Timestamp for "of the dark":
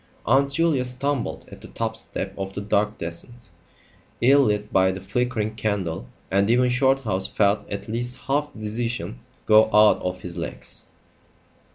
2.35-2.97